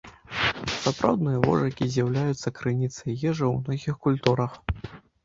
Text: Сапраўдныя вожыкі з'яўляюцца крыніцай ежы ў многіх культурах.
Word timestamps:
Сапраўдныя 0.85 1.41
вожыкі 1.47 1.87
з'яўляюцца 1.95 2.53
крыніцай 2.61 3.11
ежы 3.33 3.45
ў 3.49 3.53
многіх 3.67 4.01
культурах. 4.07 4.57